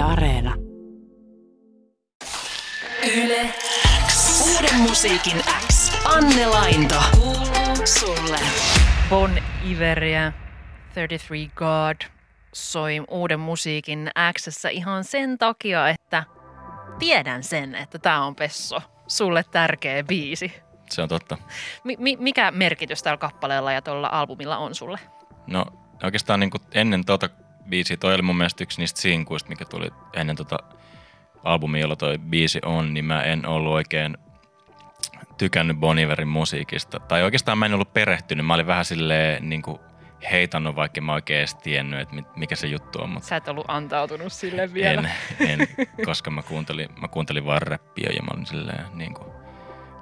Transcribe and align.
Yle 0.00 0.08
Areena. 0.08 0.54
Yle 3.16 3.54
X. 4.06 4.40
Uuden 4.40 4.80
musiikin 4.80 5.36
X. 5.68 5.92
Anne 6.04 6.46
Lainto. 6.46 6.94
Kuuluu 7.16 7.86
sulle. 7.86 8.38
Bon 9.10 9.30
Iveria 9.70 10.32
33 10.94 11.50
God 11.54 11.96
soi 12.52 13.04
uuden 13.10 13.40
musiikin 13.40 14.10
x 14.38 14.64
ihan 14.70 15.04
sen 15.04 15.38
takia, 15.38 15.88
että 15.88 16.24
tiedän 16.98 17.42
sen, 17.42 17.74
että 17.74 17.98
tämä 17.98 18.24
on 18.26 18.36
Pesso, 18.36 18.82
sulle 19.06 19.44
tärkeä 19.50 20.04
biisi. 20.04 20.52
Se 20.90 21.02
on 21.02 21.08
totta. 21.08 21.36
Mi- 21.84 21.96
mi- 21.98 22.16
mikä 22.20 22.50
merkitys 22.50 23.02
tällä 23.02 23.16
kappaleella 23.18 23.72
ja 23.72 23.82
tuolla 23.82 24.08
albumilla 24.12 24.58
on 24.58 24.74
sulle? 24.74 24.98
No 25.46 25.66
oikeastaan 26.02 26.40
niin 26.40 26.50
kuin 26.50 26.62
ennen 26.74 27.04
tota 27.04 27.28
biisiä, 27.70 27.96
toi 27.96 28.14
oli 28.14 28.22
mun 28.22 28.36
mielestä 28.36 28.64
yksi 28.64 28.80
niistä 28.80 29.00
sinkuista, 29.00 29.48
mikä 29.48 29.64
tuli 29.64 29.88
ennen 30.14 30.36
tota 30.36 30.58
albumia, 31.44 31.80
jolla 31.80 31.96
toi 31.96 32.18
biisi 32.18 32.60
on, 32.64 32.94
niin 32.94 33.04
mä 33.04 33.22
en 33.22 33.46
ollut 33.46 33.72
oikein 33.72 34.16
tykännyt 35.38 35.76
Bon 35.76 35.98
Iverin 35.98 36.28
musiikista. 36.28 37.00
Tai 37.00 37.22
oikeastaan 37.22 37.58
mä 37.58 37.66
en 37.66 37.74
ollut 37.74 37.92
perehtynyt. 37.92 38.46
Mä 38.46 38.54
olin 38.54 38.66
vähän 38.66 38.84
silleen 38.84 39.48
niin 39.48 39.62
kuin 39.62 39.78
heitannut, 40.30 40.76
vaikka 40.76 41.00
mä 41.00 41.12
oikein 41.12 41.38
edes 41.38 41.54
tiennyt, 41.54 42.00
että 42.00 42.16
mikä 42.36 42.56
se 42.56 42.66
juttu 42.66 43.02
on. 43.02 43.10
Mutta 43.10 43.28
Sä 43.28 43.36
et 43.36 43.48
ollut 43.48 43.64
antautunut 43.68 44.32
sille 44.32 44.74
vielä. 44.74 45.10
en, 45.40 45.48
en, 45.48 45.68
koska 46.06 46.30
mä 46.30 46.42
kuuntelin, 46.42 46.88
mä 47.00 47.08
kuuntelin 47.08 47.46
vaan 47.46 47.62
räppiä 47.62 48.10
ja 48.16 48.22
mä 48.22 48.28
olin 48.34 48.46
silleen 48.46 48.84
niin 48.94 49.14
kuin, 49.14 49.28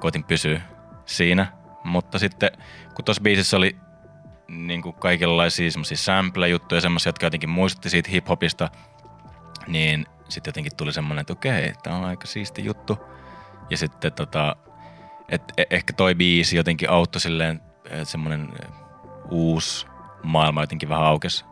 koitin 0.01 0.25
pysyä 0.25 0.61
siinä. 1.07 1.47
Mutta 1.85 2.19
sitten 2.19 2.51
kun 2.95 3.05
tuossa 3.05 3.23
biisissä 3.23 3.57
oli 3.57 3.77
niin 4.49 4.83
kuin 4.83 4.95
kaikenlaisia 4.95 5.71
semmoisia 5.71 5.97
sample-juttuja, 5.97 6.81
semmoisia, 6.81 7.09
jotka 7.09 7.27
jotenkin 7.27 7.51
muistutti 7.51 7.91
siitä 7.91 8.11
hip-hopista, 8.11 8.69
niin 9.67 10.07
sitten 10.29 10.49
jotenkin 10.51 10.77
tuli 10.77 10.93
semmoinen, 10.93 11.21
että 11.21 11.33
okei, 11.33 11.73
tämä 11.83 11.97
on 11.97 12.05
aika 12.05 12.27
siisti 12.27 12.65
juttu. 12.65 12.99
Ja 13.71 13.77
sitten 13.77 14.13
tota, 14.13 14.57
et 15.29 15.43
e- 15.57 15.65
ehkä 15.71 15.93
toi 15.93 16.15
biisi 16.15 16.57
jotenkin 16.57 16.91
auttoi 16.91 17.21
silleen, 17.21 17.61
että 17.85 18.05
semmoinen 18.05 18.49
uusi 19.31 19.87
maailma 20.23 20.63
jotenkin 20.63 20.89
vähän 20.89 21.05
aukesi 21.05 21.45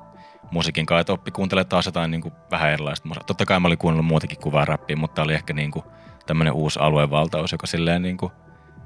musiikin 0.51 0.87
kanssa, 0.87 1.01
että 1.01 1.13
oppi 1.13 1.31
kuuntelemaan 1.31 1.69
taas 1.69 1.87
jotain 1.87 2.11
niin 2.11 2.21
kuin 2.21 2.35
vähän 2.51 2.71
erilaista 2.71 3.09
musiikkia. 3.09 3.27
Totta 3.27 3.47
kai 3.47 3.61
mä 3.61 3.69
olin 3.69 3.79
kuunnellut 3.79 4.07
muutakin 4.07 4.39
kuin 4.39 4.53
vaan 4.53 4.69
rappia, 4.69 4.97
mutta 4.97 5.23
oli 5.23 5.35
ehkä 5.35 5.53
niin 5.53 5.71
kuin 5.71 5.85
tämmöinen 6.27 6.53
uusi 6.53 6.79
aluevaltaus, 6.81 7.53
joka 7.53 7.67
silleen 7.67 8.03
niin 8.03 8.17
kuin, 8.17 8.33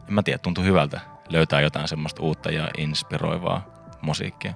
en 0.08 0.14
mä 0.14 0.22
tiedä, 0.22 0.38
tuntui 0.38 0.64
hyvältä 0.64 1.00
löytää 1.28 1.60
jotain 1.60 1.88
semmoista 1.88 2.22
uutta 2.22 2.50
ja 2.50 2.70
inspiroivaa 2.78 3.79
musiikkia. 4.02 4.54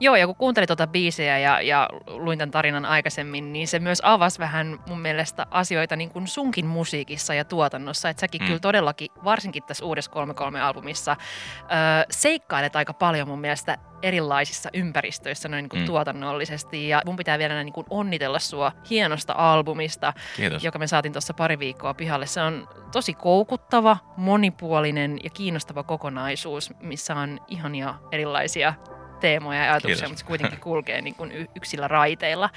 Joo, 0.00 0.16
ja 0.16 0.26
kun 0.26 0.36
kuuntelin 0.36 0.66
tuota 0.66 0.86
biisiä 0.86 1.38
ja, 1.38 1.60
ja 1.60 1.88
luin 2.06 2.38
tämän 2.38 2.50
tarinan 2.50 2.84
aikaisemmin, 2.84 3.52
niin 3.52 3.68
se 3.68 3.78
myös 3.78 4.00
avasi 4.04 4.38
vähän 4.38 4.78
mun 4.88 5.00
mielestä 5.00 5.46
asioita 5.50 5.96
niin 5.96 6.10
kuin 6.10 6.26
sunkin 6.26 6.66
musiikissa 6.66 7.34
ja 7.34 7.44
tuotannossa. 7.44 8.08
Että 8.08 8.20
säkin 8.20 8.42
mm. 8.42 8.46
kyllä 8.46 8.58
todellakin, 8.58 9.08
varsinkin 9.24 9.62
tässä 9.62 9.84
uudessa 9.84 10.10
3.3-albumissa, 10.10 11.16
ö, 11.62 11.64
seikkailet 12.10 12.76
aika 12.76 12.92
paljon 12.92 13.28
mun 13.28 13.40
mielestä 13.40 13.78
erilaisissa 14.02 14.70
ympäristöissä 14.72 15.48
noin 15.48 15.62
niin 15.62 15.68
kuin 15.68 15.80
mm. 15.80 15.86
tuotannollisesti. 15.86 16.88
Ja 16.88 17.02
mun 17.06 17.16
pitää 17.16 17.38
vielä 17.38 17.62
niin 17.62 17.72
kuin 17.72 17.86
onnitella 17.90 18.38
sua 18.38 18.72
hienosta 18.90 19.34
albumista, 19.36 20.12
Kiitos. 20.36 20.64
joka 20.64 20.78
me 20.78 20.86
saatiin 20.86 21.12
tuossa 21.12 21.34
pari 21.34 21.58
viikkoa 21.58 21.94
pihalle. 21.94 22.26
Se 22.26 22.40
on 22.40 22.68
tosi 22.92 23.14
koukuttava, 23.14 23.96
monipuolinen 24.16 25.18
ja 25.24 25.30
kiinnostava 25.30 25.82
kokonaisuus, 25.82 26.72
missä 26.80 27.14
on 27.14 27.40
ihania 27.48 27.94
erilaisia 28.12 28.74
teemoja 29.20 29.64
ja 29.64 29.72
ajatuksia, 29.72 29.94
Kiitos. 29.94 30.10
mutta 30.10 30.20
se 30.20 30.26
kuitenkin 30.26 30.60
kulkee 30.60 31.02
niin 31.02 31.14
kuin 31.14 31.48
yksillä 31.56 31.88
raiteilla. 31.88 32.50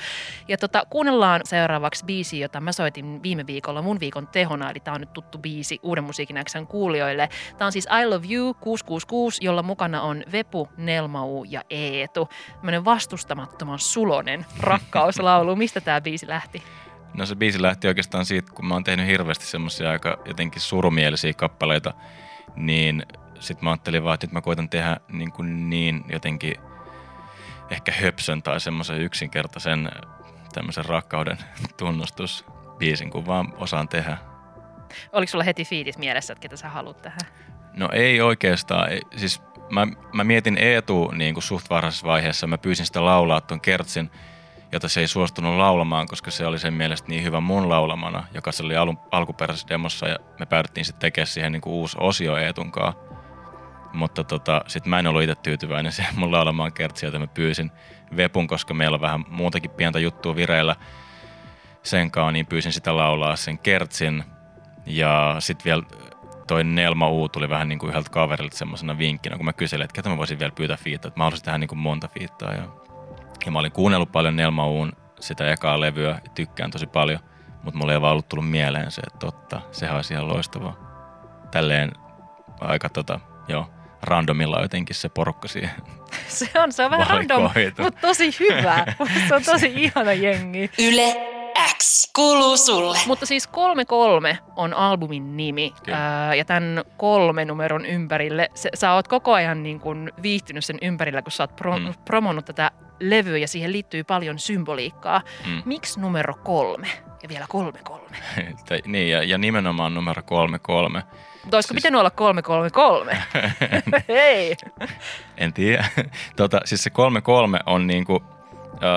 Ja 0.47 0.57
tota, 0.57 0.83
kuunnellaan 0.89 1.41
seuraavaksi 1.43 2.05
biisi, 2.05 2.39
jota 2.39 2.61
mä 2.61 2.71
soitin 2.71 3.23
viime 3.23 3.47
viikolla 3.47 3.81
mun 3.81 3.99
viikon 3.99 4.27
tehona, 4.27 4.71
eli 4.71 4.79
tämä 4.79 4.95
on 4.95 5.01
nyt 5.01 5.13
tuttu 5.13 5.37
biisi 5.37 5.79
Uuden 5.83 6.03
musiikin 6.03 6.39
Xn 6.49 6.67
kuulijoille. 6.67 7.29
Tämä 7.57 7.65
on 7.65 7.71
siis 7.71 7.87
I 8.01 8.05
Love 8.05 8.27
You 8.33 8.53
666, 8.53 9.45
jolla 9.45 9.63
mukana 9.63 10.01
on 10.01 10.23
Vepu, 10.31 10.69
Nelmau 10.77 11.43
ja 11.43 11.61
Eetu. 11.69 12.29
Tämmöinen 12.55 12.85
vastustamattoman 12.85 13.79
sulonen 13.79 14.45
rakkauslaulu. 14.59 15.55
Mistä 15.55 15.81
tämä 15.81 16.01
biisi 16.01 16.27
lähti? 16.27 16.63
No 17.13 17.25
se 17.25 17.35
biisi 17.35 17.61
lähti 17.61 17.87
oikeastaan 17.87 18.25
siitä, 18.25 18.51
kun 18.53 18.65
mä 18.65 18.73
oon 18.73 18.83
tehnyt 18.83 19.07
hirveästi 19.07 19.45
semmoisia 19.45 19.91
aika 19.91 20.17
jotenkin 20.25 20.61
surumielisiä 20.61 21.33
kappaleita, 21.33 21.93
niin 22.55 23.05
sitten 23.41 23.63
mä 23.63 23.69
ajattelin 23.69 24.03
vaan, 24.03 24.13
että 24.13 24.27
nyt 24.27 24.33
mä 24.33 24.41
koitan 24.41 24.69
tehdä 24.69 24.97
niin, 25.11 25.31
kuin 25.31 25.69
niin 25.69 26.05
jotenkin 26.09 26.55
ehkä 27.69 27.91
höpsön 27.91 28.43
tai 28.43 28.59
semmoisen 28.59 29.01
yksinkertaisen 29.01 29.89
tämmöisen 30.53 30.85
rakkauden 30.85 31.37
tunnustusbiisin, 31.77 33.09
kun 33.09 33.25
vaan 33.25 33.53
osaan 33.57 33.87
tehdä. 33.87 34.17
Oliko 35.11 35.29
sulla 35.29 35.43
heti 35.43 35.65
fiitis 35.65 35.97
mielessä, 35.97 36.33
että 36.33 36.41
ketä 36.41 36.57
sä 36.57 36.69
haluat 36.69 37.01
tähän? 37.01 37.19
No 37.73 37.89
ei 37.93 38.21
oikeastaan. 38.21 38.89
Siis 39.15 39.41
mä, 39.69 39.87
mä 40.13 40.23
mietin 40.23 40.57
Eetu 40.57 41.11
niin 41.15 41.33
kuin 41.33 41.43
suht 41.43 41.69
varhaisessa 41.69 42.07
vaiheessa. 42.07 42.47
Mä 42.47 42.57
pyysin 42.57 42.85
sitä 42.85 43.05
laulaa 43.05 43.41
tuon 43.41 43.61
kertsin, 43.61 44.11
jota 44.71 44.89
se 44.89 44.99
ei 44.99 45.07
suostunut 45.07 45.57
laulamaan, 45.57 46.07
koska 46.07 46.31
se 46.31 46.45
oli 46.45 46.59
sen 46.59 46.73
mielestä 46.73 47.09
niin 47.09 47.23
hyvä 47.23 47.39
mun 47.39 47.69
laulamana, 47.69 48.27
joka 48.33 48.51
se 48.51 48.63
oli 48.63 48.75
alun, 48.75 48.99
alkuperäisessä 49.11 49.67
demossa 49.67 50.07
ja 50.07 50.17
me 50.39 50.45
päädyttiin 50.45 50.85
sitten 50.85 51.01
tekemään 51.01 51.27
siihen 51.27 51.51
niin 51.51 51.61
kuin 51.61 51.73
uusi 51.73 51.97
osio 51.99 52.37
Eetunkaan. 52.37 52.93
Mutta 53.93 54.23
tota, 54.23 54.61
sitten 54.67 54.89
mä 54.89 54.99
en 54.99 55.07
ollut 55.07 55.21
itse 55.21 55.35
tyytyväinen 55.35 55.91
siihen 56.01 56.19
mun 56.19 56.31
laulamaan 56.31 56.73
kertsiä, 56.73 57.07
jota 57.07 57.19
mä 57.19 57.27
pyysin 57.27 57.71
Vepun, 58.17 58.47
koska 58.47 58.73
meillä 58.73 58.95
on 58.95 59.01
vähän 59.01 59.25
muutakin 59.29 59.71
pientä 59.71 59.99
juttua 59.99 60.35
vireillä 60.35 60.75
sen 61.83 62.11
kanssa, 62.11 62.31
niin 62.31 62.45
pyysin 62.45 62.73
sitä 62.73 62.95
laulaa 62.95 63.35
sen 63.35 63.57
kertsin. 63.57 64.23
Ja 64.85 65.35
sitten 65.39 65.65
vielä 65.65 65.83
toi 66.47 66.63
Nelma 66.63 67.09
U 67.09 67.29
tuli 67.29 67.49
vähän 67.49 67.69
niin 67.69 67.79
kuin 67.79 67.89
yhdeltä 67.89 68.09
kaverilta 68.09 68.57
semmoisena 68.57 68.97
vinkkinä, 68.97 69.37
kun 69.37 69.45
mä 69.45 69.53
kyselin, 69.53 69.83
että 69.83 69.93
ketä 69.93 70.09
mä 70.09 70.17
voisin 70.17 70.39
vielä 70.39 70.51
pyytää 70.55 70.77
fiittaa, 70.77 71.09
että 71.09 71.19
mä 71.19 71.23
haluaisin 71.23 71.45
tehdä 71.45 71.57
niin 71.57 71.67
kuin 71.67 71.79
monta 71.79 72.07
fiittaa. 72.07 72.53
Ja, 72.53 72.63
ja 73.45 73.51
mä 73.51 73.59
olin 73.59 73.71
kuunnellut 73.71 74.11
paljon 74.11 74.35
Nelma 74.35 74.67
Uun 74.67 74.91
sitä 75.19 75.51
ekaa 75.51 75.79
levyä 75.79 76.09
ja 76.09 76.31
tykkään 76.35 76.71
tosi 76.71 76.87
paljon, 76.87 77.19
mutta 77.63 77.77
mulla 77.77 77.93
ei 77.93 78.01
vaan 78.01 78.11
ollut 78.11 78.29
tullut 78.29 78.49
mieleen 78.49 78.91
se, 78.91 79.01
että 79.01 79.19
totta, 79.19 79.61
sehän 79.71 79.95
olisi 79.95 80.13
ihan 80.13 80.27
loistavaa. 80.27 80.75
Tälleen 81.51 81.91
aika 82.61 82.89
tota, 82.89 83.19
joo, 83.47 83.69
randomilla 84.03 84.61
jotenkin 84.61 84.95
se 84.95 85.09
porukka 85.09 85.47
siihen. 85.47 85.71
Se 86.27 86.49
on, 86.55 86.71
se 86.71 86.85
on 86.85 86.91
vähän 86.91 87.07
random, 87.07 87.49
mutta 87.77 88.01
tosi 88.01 88.35
hyvä. 88.39 88.85
se 89.27 89.35
on 89.35 89.43
tosi 89.43 89.73
ihana 89.75 90.13
jengi. 90.13 90.71
Yle 90.79 91.15
X. 91.77 92.11
Kuuluu 92.15 92.57
sulle. 92.57 92.97
Mutta 93.07 93.25
siis 93.25 93.47
33 93.47 94.37
on 94.55 94.73
albumin 94.73 95.37
nimi 95.37 95.73
ää, 95.91 96.35
ja 96.35 96.45
tämän 96.45 96.83
kolme 96.97 97.45
numeron 97.45 97.85
ympärille, 97.85 98.49
se, 98.55 98.69
sä 98.73 98.93
oot 98.93 99.07
koko 99.07 99.33
ajan 99.33 99.63
niin 99.63 99.79
kuin 99.79 100.11
viihtynyt 100.21 100.65
sen 100.65 100.77
ympärillä, 100.81 101.21
kun 101.21 101.31
sä 101.31 101.43
oot 101.43 101.55
pro, 101.55 101.79
mm. 101.79 101.93
promonnut 102.05 102.45
tätä 102.45 102.71
levyä 102.99 103.37
ja 103.37 103.47
siihen 103.47 103.71
liittyy 103.71 104.03
paljon 104.03 104.39
symboliikkaa. 104.39 105.21
Mm. 105.47 105.61
Miksi 105.65 105.99
numero 105.99 106.33
kolme 106.43 106.87
ja 107.23 107.29
vielä 107.29 107.45
kolme 107.49 107.79
kolme? 107.83 108.17
Niin, 108.85 109.09
ja, 109.09 109.23
ja 109.23 109.37
nimenomaan 109.37 109.93
numero 109.93 110.23
33. 110.23 111.03
Mutta 111.43 111.57
olisiko 111.57 111.73
Siis- 111.73 111.81
pitänyt 111.83 111.99
olla 111.99 112.09
kolme 112.09 112.41
kolme 112.41 112.69
kolme? 112.69 113.17
Hei! 114.07 114.55
En 115.37 115.53
tiedä. 115.53 115.85
Tota, 116.35 116.59
siis 116.65 116.83
se 116.83 116.89
33 116.89 117.59
on 117.65 117.87
niinku, 117.87 118.23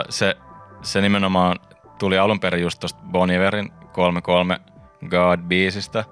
se, 0.09 0.37
se 0.83 1.01
nimenomaan 1.01 1.57
tuli 1.99 2.19
alun 2.19 2.41
perin 2.41 2.63
just 2.63 2.81
tosta 2.81 3.01
Bon 3.11 3.31
Iverin 3.31 3.73
33 3.93 4.59
God-biisistä. 5.09 6.05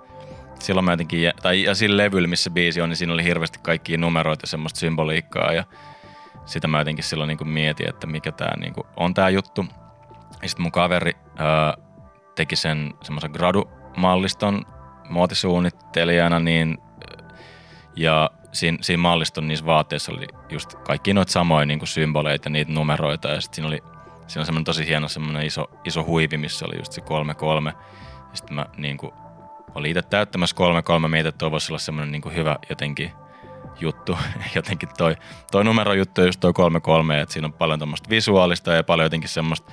Silloin 0.58 0.84
mä 0.84 0.92
jotenkin, 0.92 1.32
tai 1.42 1.62
ja 1.62 1.74
sillä 1.74 2.02
levyllä, 2.02 2.28
missä 2.28 2.50
biisi 2.50 2.80
on, 2.80 2.88
niin 2.88 2.96
siinä 2.96 3.12
oli 3.14 3.24
hirveästi 3.24 3.58
kaikkia 3.62 3.98
numeroita 3.98 4.42
ja 4.42 4.46
semmoista 4.48 4.80
symboliikkaa 4.80 5.52
ja 5.52 5.64
sitä 6.46 6.68
mä 6.68 6.78
jotenkin 6.78 7.04
silloin 7.04 7.28
niinku 7.28 7.44
mietin, 7.44 7.88
että 7.88 8.06
mikä 8.06 8.32
tää 8.32 8.56
niinku 8.56 8.86
on 8.96 9.14
tää 9.14 9.28
juttu. 9.28 9.64
Ja 10.42 10.48
sitten 10.48 10.62
mun 10.62 10.72
kaveri 10.72 11.12
ö, 11.40 11.82
teki 12.34 12.56
sen 12.56 12.94
semmoisen 13.02 13.30
gradu-malliston 13.30 14.66
muotisuunnittelijana, 15.08 16.40
niin 16.40 16.78
ja 17.96 18.30
siinä, 18.52 18.78
siinä 18.80 19.00
malliston 19.00 19.48
niissä 19.48 19.66
vaatteissa 19.66 20.12
oli 20.12 20.26
just 20.50 20.74
kaikki 20.74 21.14
noita 21.14 21.32
samoja 21.32 21.66
niin 21.66 21.86
symboleita 21.86 22.46
ja 22.48 22.50
niitä 22.50 22.72
numeroita. 22.72 23.28
Ja 23.28 23.40
sitten 23.40 23.54
siinä 23.54 23.68
oli, 23.68 23.78
siinä 24.26 24.40
oli 24.40 24.46
semmoinen 24.46 24.64
tosi 24.64 24.86
hieno 24.86 25.08
semmoinen 25.08 25.46
iso, 25.46 25.70
iso 25.84 26.04
huivi, 26.04 26.36
missä 26.36 26.66
oli 26.66 26.76
just 26.76 26.92
se 26.92 27.00
3-3. 27.00 27.04
Ja 27.66 27.72
sitten 28.34 28.54
mä 28.54 28.66
niin 28.76 28.96
kuin, 28.96 29.12
olin 29.74 29.90
itse 29.90 30.02
täyttämässä 30.02 30.56
3-3. 31.04 31.08
Mietin, 31.08 31.28
että 31.28 31.38
toi 31.38 31.50
voisi 31.50 31.72
olla 31.72 31.78
semmoinen 31.78 32.12
niin 32.12 32.22
kuin 32.22 32.34
hyvä 32.34 32.56
jotenkin 32.70 33.12
juttu. 33.80 34.18
jotenkin 34.56 34.88
toi, 34.98 35.16
toi 35.50 35.64
numerojuttu 35.64 36.20
on 36.20 36.26
just 36.26 36.40
toi 36.40 36.52
3-3, 36.52 37.12
että 37.22 37.32
siinä 37.32 37.46
on 37.46 37.52
paljon 37.52 37.78
tämmöistä 37.78 38.10
visuaalista 38.10 38.72
ja 38.72 38.84
paljon 38.84 39.06
jotenkin 39.06 39.28
semmoista, 39.28 39.72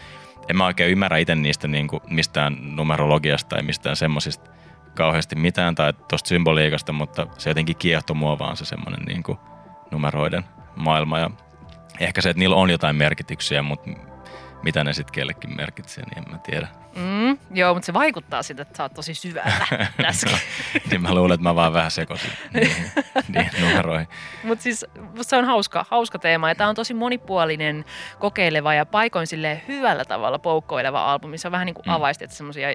en 0.49 0.57
mä 0.57 0.65
oikein 0.65 0.91
ymmärrä 0.91 1.17
itse 1.17 1.35
niistä 1.35 1.67
niin 1.67 1.87
kuin 1.87 2.01
mistään 2.09 2.57
numerologiasta 2.75 3.49
tai 3.49 3.63
mistään 3.63 3.95
semmoisista 3.95 4.49
kauheasti 4.95 5.35
mitään 5.35 5.75
tai 5.75 5.93
tuosta 5.93 6.27
symboliikasta, 6.27 6.93
mutta 6.93 7.27
se 7.37 7.49
jotenkin 7.49 7.75
kiehtoi 7.75 8.15
mua 8.15 8.39
vaan 8.39 8.57
se 8.57 8.65
semmoinen 8.65 9.05
niin 9.05 9.23
numeroiden 9.91 10.43
maailma. 10.75 11.19
Ja 11.19 11.29
ehkä 11.99 12.21
se, 12.21 12.29
että 12.29 12.39
niillä 12.39 12.55
on 12.55 12.69
jotain 12.69 12.95
merkityksiä, 12.95 13.61
mutta 13.61 13.89
mitä 14.63 14.83
ne 14.83 14.93
sitten 14.93 15.13
kellekin 15.13 15.55
merkitsee, 15.55 16.03
niin 16.05 16.17
en 16.17 16.31
mä 16.31 16.37
tiedä. 16.37 16.67
Mm, 16.95 17.37
joo, 17.53 17.73
mutta 17.73 17.85
se 17.85 17.93
vaikuttaa 17.93 18.43
siltä, 18.43 18.61
että 18.61 18.77
sä 18.77 18.83
oot 18.83 18.93
tosi 18.93 19.13
syvällä 19.13 19.67
tässä. 20.01 20.27
niin 20.91 21.01
mä 21.01 21.15
luulen, 21.15 21.33
että 21.35 21.43
mä 21.43 21.55
vaan 21.55 21.73
vähän 21.73 21.91
sekoisin 21.91 22.31
niihin, 22.53 22.91
niihin 23.35 23.51
numeroihin. 23.61 24.07
Mutta 24.43 24.63
siis 24.63 24.85
se 25.21 25.35
on 25.37 25.45
hauska, 25.45 25.85
hauska 25.89 26.19
teema 26.19 26.49
ja 26.49 26.55
tämä 26.55 26.69
on 26.69 26.75
tosi 26.75 26.93
monipuolinen, 26.93 27.85
kokeileva 28.19 28.73
ja 28.73 28.85
paikoin 28.85 29.27
silleen 29.27 29.61
hyvällä 29.67 30.05
tavalla 30.05 30.39
poukkoileva 30.39 31.11
albumi. 31.11 31.37
Se 31.37 31.47
on 31.47 31.51
vähän 31.51 31.65
niin 31.65 31.73
kuin 31.75 31.85
Mm. 31.85 31.93
avaisit 31.93 32.31
semmoisia 32.31 32.67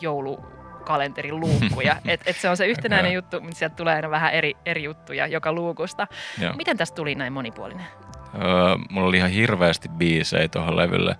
joulukalenterin 0.00 1.40
luukkuja. 1.40 1.96
et, 2.08 2.20
et 2.26 2.36
se 2.36 2.48
on 2.50 2.56
se 2.56 2.66
yhtenäinen 2.66 3.12
juttu, 3.12 3.40
mutta 3.40 3.56
sieltä 3.58 3.76
tulee 3.76 3.94
aina 3.94 4.10
vähän 4.10 4.32
eri, 4.32 4.52
eri 4.66 4.82
juttuja 4.82 5.26
joka 5.26 5.52
luukusta. 5.52 6.06
Joo. 6.40 6.52
Miten 6.52 6.76
tästä 6.76 6.94
tuli 6.96 7.14
näin 7.14 7.32
monipuolinen? 7.32 7.86
Öö, 8.34 8.76
mulla 8.90 9.08
oli 9.08 9.16
ihan 9.16 9.30
hirveästi 9.30 9.88
biisejä 9.88 10.48
tuohon 10.48 10.76
levylle. 10.76 11.16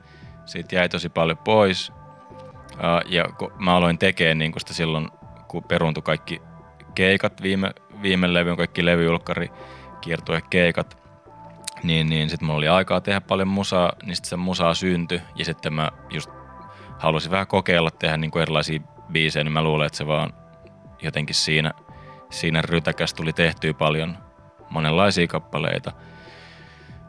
Siitä 0.47 0.77
jäi 0.77 0.89
tosi 0.89 1.09
paljon 1.09 1.39
pois. 1.39 1.93
Öö, 2.85 3.01
ja 3.07 3.25
kun 3.39 3.53
mä 3.59 3.77
aloin 3.77 3.99
tekemään 3.99 4.39
niin 4.39 4.53
sitä 4.59 4.75
silloin, 4.75 5.09
kun 5.49 5.65
peruuntui 5.65 6.03
kaikki 6.03 6.43
keikat, 6.95 7.43
viime, 7.43 7.71
viime 8.03 8.35
levyn 8.35 8.57
kaikki 8.57 8.85
levyjulkkari, 8.85 9.51
kiertue 10.01 10.43
keikat, 10.51 10.99
niin, 11.83 12.09
niin 12.09 12.31
sitten 12.31 12.47
mulla 12.47 12.59
oli 12.59 12.69
aikaa 12.69 13.01
tehdä 13.01 13.21
paljon 13.21 13.49
musaa, 13.49 13.93
niin 14.03 14.17
sitten 14.17 14.31
se 14.31 14.37
musaa 14.37 14.75
syntyi. 14.75 15.23
Ja 15.35 15.45
sitten 15.45 15.73
mä 15.73 15.91
just 16.11 16.31
halusin 16.99 17.31
vähän 17.31 17.47
kokeilla 17.47 17.91
tehdä 17.91 18.17
niin 18.17 18.31
kuin 18.31 18.43
erilaisia 18.43 18.81
biisejä, 19.13 19.45
niin 19.45 19.53
mä 19.53 19.63
luulen, 19.63 19.87
että 19.87 19.99
se 19.99 20.07
vaan 20.07 20.33
jotenkin 21.03 21.35
siinä, 21.35 21.73
siinä 22.31 22.63
rytäkäs 22.63 23.15
tuli 23.15 23.33
tehtyä 23.33 23.75
paljon 23.75 24.19
monenlaisia 24.71 25.27
kappaleita 25.27 25.93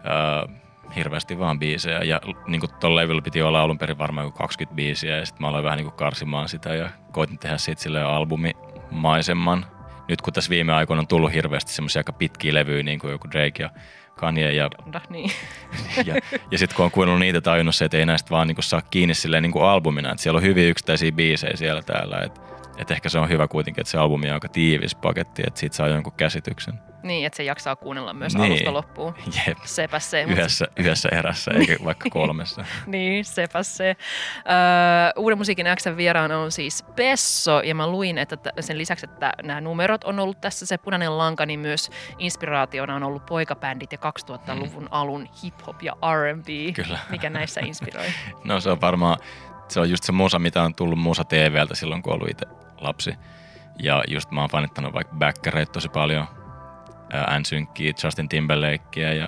öö, 0.07 0.57
hirveästi 0.95 1.39
vaan 1.39 1.59
biisejä. 1.59 1.99
Ja 2.03 2.21
niin 2.47 2.59
kuin 2.59 2.71
tuolla 2.79 3.01
levyllä 3.01 3.21
piti 3.21 3.41
olla 3.41 3.61
alun 3.61 3.77
perin 3.77 3.97
varmaan 3.97 4.25
joku 4.27 4.37
20 4.37 4.75
biisiä 4.75 5.17
ja 5.17 5.25
sitten 5.25 5.41
mä 5.41 5.47
aloin 5.47 5.63
vähän 5.63 5.77
niin 5.77 5.85
kuin 5.85 5.97
karsimaan 5.97 6.49
sitä 6.49 6.75
ja 6.75 6.89
koitin 7.11 7.39
tehdä 7.39 7.57
siitä 7.57 7.81
sille 7.81 8.03
albumimaisemman. 8.03 9.65
Nyt 10.07 10.21
kun 10.21 10.33
tässä 10.33 10.49
viime 10.49 10.73
aikoina 10.73 10.99
on 10.99 11.07
tullut 11.07 11.33
hirveästi 11.33 11.71
semmoisia 11.71 11.99
aika 11.99 12.13
pitkiä 12.13 12.53
levyjä, 12.53 12.83
niin 12.83 12.99
kuin 12.99 13.11
joku 13.11 13.27
Drake 13.31 13.63
ja 13.63 13.69
Kanye 14.15 14.51
ja, 14.51 14.69
Donda, 14.71 15.01
niin. 15.09 15.31
ja, 16.05 16.15
ja 16.51 16.57
sitten 16.57 16.75
kun 16.75 16.85
on 16.85 16.91
kuunnellut 16.91 17.19
niitä 17.19 17.41
tajunnut 17.41 17.75
se, 17.75 17.85
että 17.85 17.97
ei 17.97 18.05
näistä 18.05 18.29
vaan 18.29 18.47
niin 18.47 18.55
kuin 18.55 18.63
saa 18.63 18.81
kiinni 18.81 19.13
silleen 19.13 19.43
niin 19.43 19.51
kuin 19.51 19.65
albumina, 19.65 20.11
että 20.11 20.23
siellä 20.23 20.37
on 20.37 20.43
hyvin 20.43 20.69
yksittäisiä 20.69 21.11
biisejä 21.11 21.57
siellä 21.57 21.81
täällä, 21.81 22.19
että 22.19 22.41
et 22.77 22.91
ehkä 22.91 23.09
se 23.09 23.19
on 23.19 23.29
hyvä 23.29 23.47
kuitenkin, 23.47 23.81
että 23.81 23.91
se 23.91 23.97
albumi 23.97 24.27
on 24.27 24.33
aika 24.33 24.49
tiivis 24.49 24.95
paketti, 24.95 25.43
että 25.47 25.59
siitä 25.59 25.75
saa 25.75 25.87
jonkun 25.87 26.13
käsityksen. 26.17 26.79
niin, 27.03 27.25
että 27.25 27.37
se 27.37 27.43
jaksaa 27.43 27.75
kuunnella 27.75 28.13
myös 28.13 28.35
Niin. 28.35 28.51
alusta 28.51 28.73
loppuun. 28.73 29.15
Jep, 29.47 29.57
Sepä 29.65 29.99
se. 29.99 30.23
yhdessä, 30.23 30.65
yhdessä 30.77 31.09
erässä 31.09 31.51
eikä 31.51 31.75
vaikka 31.85 32.09
kolmessa. 32.09 32.65
Niin, 32.87 33.25
sepä 33.25 33.63
se. 33.63 33.89
Öö, 33.89 35.11
Uuden 35.17 35.37
musiikin 35.37 35.65
Xn 35.75 35.97
vieraana 35.97 36.39
on 36.39 36.51
siis 36.51 36.83
Pesso, 36.95 37.59
ja 37.61 37.75
mä 37.75 37.87
luin, 37.87 38.17
että 38.17 38.37
sen 38.59 38.77
lisäksi, 38.77 39.05
että 39.09 39.33
nämä 39.43 39.61
numerot 39.61 40.03
on 40.03 40.19
ollut 40.19 40.41
tässä 40.41 40.65
se 40.65 40.77
punainen 40.77 41.17
lanka, 41.17 41.45
niin 41.45 41.59
myös 41.59 41.89
inspiraationa 42.19 42.95
on 42.95 43.03
ollut 43.03 43.25
poikabändit 43.25 43.91
ja 43.91 43.97
2000-luvun 44.31 44.87
alun 44.91 45.27
hip-hop 45.43 45.75
ja 45.81 45.93
R&B. 46.13 46.73
Kyllä. 46.73 46.99
Mikä 47.09 47.29
näissä 47.29 47.61
inspiroi? 47.61 48.05
No 48.43 48.59
se 48.59 48.69
on 48.69 48.81
varmaan, 48.81 49.17
se 49.67 49.79
on 49.79 49.89
just 49.89 50.03
se 50.03 50.11
musa, 50.11 50.39
mitä 50.39 50.63
on 50.63 50.75
tullut 50.75 50.99
musa 50.99 51.23
TVltä 51.23 51.75
silloin, 51.75 52.01
kun 52.01 52.13
ollut 52.13 52.29
itse 52.29 52.45
lapsi. 52.81 53.13
Ja 53.79 54.03
just 54.07 54.31
mä 54.31 54.41
oon 54.41 54.49
fanittanut 54.49 54.93
vaikka 54.93 55.15
Backereita 55.15 55.71
tosi 55.71 55.89
paljon, 55.89 56.27
N-Synkkiä, 57.39 57.93
Justin 58.03 58.29
Timberlakea 58.29 59.13
ja, 59.13 59.27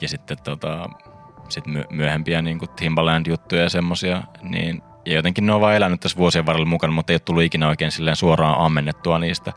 ja 0.00 0.08
sitten 0.08 0.36
tota, 0.44 0.90
sit 1.48 1.66
my, 1.66 1.84
myöhempiä 1.90 2.42
niin 2.42 2.58
Timbaland-juttuja 2.76 3.62
ja 3.62 3.68
semmosia, 3.68 4.22
niin 4.42 4.82
ja 5.06 5.14
jotenkin 5.14 5.46
ne 5.46 5.52
on 5.52 5.60
vaan 5.60 5.74
elänyt 5.74 6.00
tässä 6.00 6.18
vuosien 6.18 6.46
varrella 6.46 6.66
mukana, 6.66 6.92
mutta 6.92 7.12
ei 7.12 7.14
ole 7.14 7.20
tullut 7.20 7.42
ikinä 7.42 7.68
oikein 7.68 7.90
silleen 7.90 8.16
suoraan 8.16 8.58
ammennettua 8.58 9.18
niistä. 9.18 9.52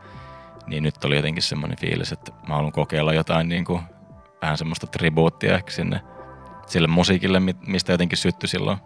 Niin 0.67 0.83
nyt 0.83 1.05
oli 1.05 1.15
jotenkin 1.15 1.43
semmoinen 1.43 1.77
fiilis, 1.77 2.11
että 2.11 2.31
mä 2.47 2.55
haluan 2.55 2.71
kokeilla 2.71 3.13
jotain 3.13 3.49
niin 3.49 3.65
kuin, 3.65 3.81
vähän 4.41 4.57
semmoista 4.57 4.87
tribuuttia 4.87 5.55
ehkä 5.55 5.71
sinne 5.71 6.01
sille 6.67 6.87
musiikille, 6.87 7.39
mi- 7.39 7.55
mistä 7.67 7.91
jotenkin 7.91 8.17
syttyi 8.17 8.49
silloin 8.49 8.77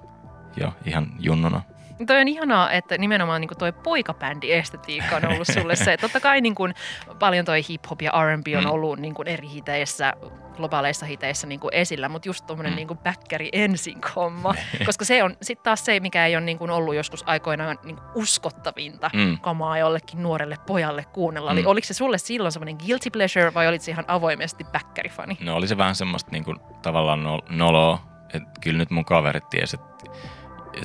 jo 0.57 0.73
ihan 0.85 1.07
junnuna. 1.19 1.61
Toi 2.07 2.21
on 2.21 2.27
ihanaa, 2.27 2.71
että 2.71 2.97
nimenomaan 2.97 3.41
niin 3.41 3.49
toi 3.59 3.71
poikabändi-estetiikka 3.73 5.15
on 5.15 5.25
ollut 5.25 5.47
sulle 5.53 5.75
se. 5.75 5.97
Totta 6.01 6.19
kai 6.19 6.41
niin 6.41 6.55
kuin, 6.55 6.73
paljon 7.19 7.45
toi 7.45 7.61
hip-hop 7.61 8.01
ja 8.01 8.11
R&B 8.11 8.47
on 8.57 8.63
Mm. 8.63 8.69
ollut 8.69 8.99
niin 8.99 9.13
kuin 9.13 9.27
eri 9.27 9.49
hiteissä, 9.49 10.13
globaaleissa 10.57 11.05
hiteissä 11.05 11.47
niin 11.47 11.59
kuin 11.59 11.73
esillä, 11.73 12.09
mutta 12.09 12.29
just 12.29 12.45
tuommoinen 12.47 12.73
Mm. 12.73 12.75
niin 12.75 12.87
kuin 12.87 12.97
bäkkäri 12.97 13.49
ensin 13.53 13.97
homma. 14.15 14.55
koska 14.85 15.05
se 15.05 15.23
on 15.23 15.37
sitten 15.41 15.63
taas 15.63 15.85
se, 15.85 15.99
mikä 15.99 16.25
ei 16.25 16.35
ole 16.35 16.45
niin 16.45 16.57
kuin 16.57 16.71
ollut 16.71 16.95
joskus 16.95 17.23
aikoinaan 17.27 17.77
niin 17.83 17.95
kuin 17.95 18.07
uskottavinta 18.15 19.09
Mm. 19.13 19.37
kamaa 19.41 19.77
jollekin 19.77 20.23
nuorelle 20.23 20.57
pojalle 20.67 21.05
kuunnella. 21.13 21.51
Eli 21.51 21.61
Mm. 21.61 21.67
oliko 21.67 21.87
se 21.87 21.93
sulle 21.93 22.17
silloin 22.17 22.51
semmoinen 22.51 22.77
guilty 22.85 23.09
pleasure 23.09 23.53
vai 23.53 23.67
olit 23.67 23.81
se 23.81 23.91
ihan 23.91 24.05
avoimesti 24.07 24.63
bäkkärifani? 24.63 25.37
No 25.41 25.55
oli 25.55 25.67
se 25.67 25.77
vähän 25.77 25.95
semmoista 25.95 26.31
niin 26.31 26.43
kuin, 26.43 26.57
tavallaan 26.81 27.23
nol- 27.23 27.55
noloa, 27.55 27.99
että 28.33 28.49
kyllä 28.61 28.77
nyt 28.77 28.91
mun 28.91 29.05
kaverit 29.05 29.49
tiesi, 29.49 29.75
että, 29.75 30.11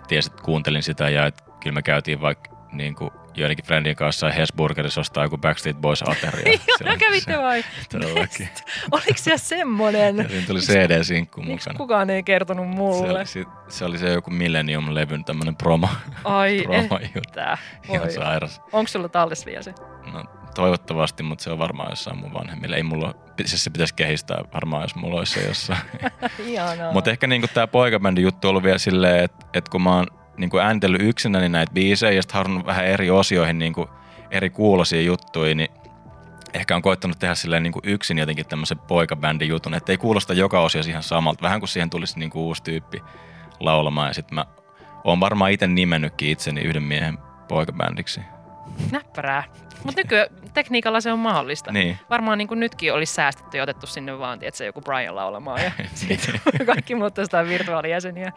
tiesi, 0.08 0.30
että 0.30 0.42
kuuntelin 0.42 0.82
sitä 0.82 1.08
ja 1.08 1.26
että 1.26 1.44
kyllä 1.60 1.74
me 1.74 1.82
käytiin 1.82 2.20
vaikka 2.20 2.50
niin 2.72 2.94
kuin, 2.94 3.10
joidenkin 3.34 3.64
friendin 3.64 3.96
kanssa 3.96 4.26
ja 4.26 4.32
Hesburgerissa 4.32 5.00
ostaa 5.00 5.24
joku 5.24 5.38
Backstreet 5.38 5.76
Boys 5.76 6.02
ateria. 6.02 6.52
Joo, 6.84 6.96
kävitte 6.98 7.38
vai? 7.38 7.64
Todellakin. 7.92 8.48
Oliko 8.90 9.12
siellä 9.16 9.38
semmonen? 9.38 10.16
Ja 10.16 10.28
siinä 10.28 10.46
tuli 10.46 10.60
CD-sinkku 10.60 11.40
Miksi 11.40 11.52
mukana. 11.68 11.76
kukaan 11.78 12.10
ei 12.10 12.22
kertonut 12.22 12.66
Se 12.66 12.74
mulle? 12.76 13.10
oli, 13.18 13.26
se, 13.26 13.44
se 13.68 13.84
oli 13.84 13.98
se 13.98 14.12
joku 14.12 14.30
Millennium-levyn 14.30 15.24
tämmönen 15.24 15.56
promo, 15.56 15.88
Ai 16.24 16.62
promo-juttu. 16.66 17.18
että. 17.28 17.58
Ihan 17.88 18.12
sairas. 18.12 18.60
Onko 18.72 18.88
sulla 18.88 19.08
talles 19.08 19.46
vielä 19.46 19.62
se? 19.62 19.74
No, 20.12 20.24
toivottavasti, 20.60 21.22
mutta 21.22 21.44
se 21.44 21.50
on 21.50 21.58
varmaan 21.58 21.90
jossain 21.90 22.18
mun 22.18 22.34
vanhemmille. 22.34 22.76
Ei 22.76 22.82
mulla, 22.82 23.14
siis 23.44 23.64
se 23.64 23.70
pitäisi 23.70 23.94
kehistää 23.94 24.44
varmaan, 24.54 24.82
jos 24.82 24.94
mulla 24.94 25.18
olisi 25.18 25.32
se 25.32 25.48
jossain. 25.48 25.80
Mutta 26.92 27.10
ehkä 27.10 27.26
niinku 27.26 27.48
tämä 27.54 27.66
poikabändi 27.66 28.22
juttu 28.22 28.48
on 28.48 28.50
ollut 28.50 28.62
vielä 28.62 28.78
silleen, 28.78 29.24
että 29.24 29.46
et 29.54 29.68
kun 29.68 29.82
mä 29.82 29.96
oon 29.96 30.06
niinku 30.36 30.58
ääntellyt 30.58 31.02
yksinäni 31.02 31.48
näitä 31.48 31.72
biisejä 31.72 32.12
ja 32.12 32.22
sitten 32.22 32.66
vähän 32.66 32.84
eri 32.84 33.10
osioihin 33.10 33.58
niinku 33.58 33.90
eri 34.30 34.50
kuulosia 34.50 35.02
juttuja, 35.02 35.54
niin 35.54 35.68
ehkä 36.54 36.76
on 36.76 36.82
koittanut 36.82 37.18
tehdä 37.18 37.34
silleen 37.34 37.62
niinku 37.62 37.80
yksin 37.82 38.18
jotenkin 38.18 38.46
tämmöisen 38.46 38.78
poikabändin 38.78 39.48
jutun, 39.48 39.74
että 39.74 39.92
ei 39.92 39.98
kuulosta 39.98 40.34
joka 40.34 40.60
osio 40.60 40.82
ihan 40.88 41.02
samalta. 41.02 41.42
Vähän 41.42 41.60
kuin 41.60 41.68
siihen 41.68 41.90
tulisi 41.90 42.18
niinku 42.18 42.46
uusi 42.46 42.62
tyyppi 42.62 43.02
laulamaan 43.60 44.08
ja 44.08 44.14
sitten 44.14 44.34
mä 44.34 44.46
oon 45.04 45.20
varmaan 45.20 45.50
itse 45.50 45.66
nimennytkin 45.66 46.30
itseni 46.30 46.60
yhden 46.60 46.82
miehen 46.82 47.18
poikabändiksi. 47.48 48.20
Näppärää. 48.90 49.44
Mutta 49.84 50.00
nykyään 50.00 50.28
tekniikalla 50.54 51.00
se 51.00 51.12
on 51.12 51.18
mahdollista. 51.18 51.72
Niin. 51.72 51.98
Varmaan 52.10 52.38
niin 52.38 52.48
kuin 52.48 52.60
nytkin 52.60 52.94
olisi 52.94 53.14
säästetty 53.14 53.56
ja 53.56 53.62
otettu 53.62 53.86
sinne 53.86 54.18
vaan, 54.18 54.38
se 54.52 54.66
joku 54.66 54.80
Brian 54.80 55.16
laulamaan 55.16 55.62
ja 55.64 55.70
Niin. 55.78 55.90
sitten 55.94 56.40
kaikki 56.66 56.94
muut 56.94 57.18
on 57.18 57.48
virtuaalijäseniä. 57.48 58.32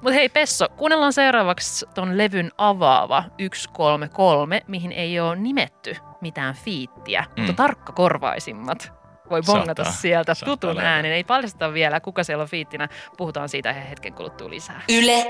Mutta 0.00 0.12
hei 0.14 0.28
Pesso, 0.28 0.68
kuunnellaan 0.68 1.12
seuraavaksi 1.12 1.86
ton 1.94 2.18
levyn 2.18 2.52
avaava 2.58 3.24
133, 3.38 4.62
mihin 4.66 4.92
ei 4.92 5.20
ole 5.20 5.36
nimetty 5.36 5.96
mitään 6.20 6.54
fiittiä, 6.54 7.20
mm. 7.20 7.28
mutta 7.36 7.52
Mm. 7.52 7.56
tarkkakorvaisimmat 7.56 8.92
voi 9.32 9.42
bongata 9.46 9.84
Saattaa- 9.84 10.00
sieltä 10.00 10.34
saattaa 10.34 10.52
tutun 10.56 10.74
löytää. 10.76 10.94
äänen. 10.94 11.12
Ei 11.12 11.24
paljasteta 11.24 11.72
vielä, 11.74 12.00
kuka 12.00 12.24
siellä 12.24 12.42
on 12.42 12.48
fiittinä. 12.48 12.88
Puhutaan 13.16 13.48
siitä 13.48 13.72
hetken 13.72 14.12
kuluttua 14.14 14.50
lisää. 14.50 14.80
Yle 14.88 15.26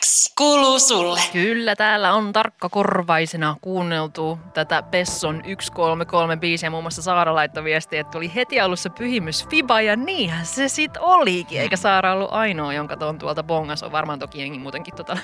X 0.00 0.32
kuuluu 0.38 0.78
sulle. 0.78 1.20
Kyllä, 1.32 1.76
täällä 1.76 2.12
on 2.14 2.32
tarkkakorvaisena 2.32 3.56
kuunneltu 3.60 4.38
tätä 4.54 4.82
Pesson 4.82 5.36
133 5.36 6.36
biisiä. 6.36 6.70
Muun 6.70 6.84
muassa 6.84 7.02
Saara 7.02 7.34
laittoi 7.34 7.64
viestiä, 7.64 8.00
että 8.00 8.10
tuli 8.10 8.32
heti 8.34 8.60
alussa 8.60 8.90
pyhimys 8.90 9.46
Fiba 9.48 9.80
ja 9.80 9.96
niinhän 9.96 10.46
se 10.46 10.68
sit 10.68 10.96
olikin. 11.00 11.60
Eikä 11.60 11.76
Saara 11.76 12.12
ollut 12.12 12.32
ainoa, 12.32 12.72
jonka 12.72 12.96
ton 12.96 13.18
tuolta 13.18 13.42
bongas 13.42 13.82
on 13.82 13.92
varmaan 13.92 14.18
toki 14.18 14.40
jengi 14.40 14.58
muutenkin 14.58 14.94
tota 14.94 15.18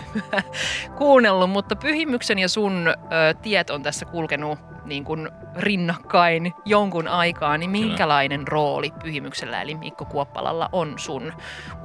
kuunnellut. 0.98 1.50
Mutta 1.50 1.76
pyhimyksen 1.76 2.38
ja 2.38 2.48
sun 2.48 2.88
ö, 2.88 3.34
tiet 3.42 3.70
on 3.70 3.82
tässä 3.82 4.06
kulkenut 4.06 4.58
niin 4.84 5.04
kuin 5.04 5.28
rinnakkain 5.56 6.52
jonkun 6.64 7.08
aikaa. 7.08 7.58
Niin 7.58 7.70
Kyllä. 7.72 7.82
Minkälainen 8.10 8.48
rooli 8.48 8.92
pyhimyksellä 9.02 9.62
eli 9.62 9.74
Mikko 9.74 10.04
Kuoppalalla 10.04 10.68
on 10.72 10.98
sun 10.98 11.32